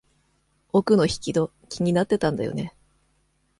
[0.73, 2.73] 奥の引き戸、気になってたんだよね。